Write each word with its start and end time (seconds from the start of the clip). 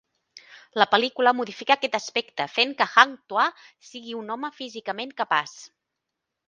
La 0.81 0.87
pel·lícula 0.93 1.33
modifica 1.41 1.75
aquest 1.77 1.97
aspecte 1.99 2.47
fent 2.55 2.73
que 2.81 2.89
Hang 2.95 3.15
Tuah 3.33 3.47
sigui 3.93 4.19
un 4.25 4.37
home 4.37 4.53
físicament 4.61 5.19
capaç. 5.25 5.57